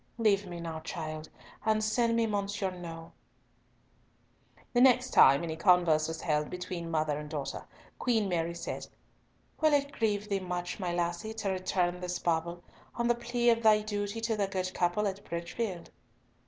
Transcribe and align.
Leave 0.17 0.47
me 0.47 0.59
now, 0.59 0.79
child, 0.79 1.29
and 1.63 1.83
send 1.83 2.15
me 2.15 2.25
Monsieur 2.25 2.71
Nau." 2.71 3.11
The 4.73 4.81
next 4.81 5.11
time 5.11 5.43
any 5.43 5.55
converse 5.55 6.07
was 6.07 6.21
held 6.21 6.49
between 6.49 6.89
mother 6.89 7.19
and 7.19 7.29
daughter, 7.29 7.65
Queen 7.99 8.27
Mary 8.27 8.55
said, 8.55 8.87
"Will 9.59 9.73
it 9.73 9.91
grieve 9.91 10.27
thee 10.27 10.39
much, 10.39 10.79
my 10.79 10.91
lassie, 10.91 11.35
to 11.35 11.51
return 11.51 11.99
this 11.99 12.17
bauble, 12.17 12.63
on 12.95 13.09
the 13.09 13.13
plea 13.13 13.51
of 13.51 13.61
thy 13.61 13.81
duty 13.81 14.19
to 14.21 14.35
the 14.35 14.47
good 14.47 14.73
couple 14.73 15.05
at 15.07 15.23
Bridgefield?" 15.23 15.91